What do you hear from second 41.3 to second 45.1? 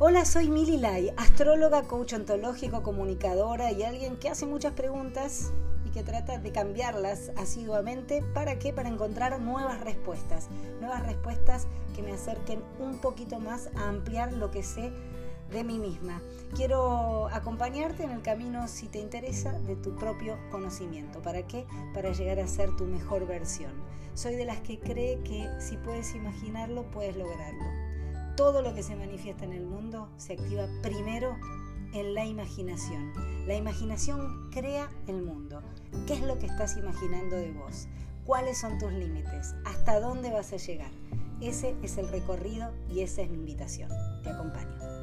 Ese es el recorrido y esa es mi invitación. Te acompaño.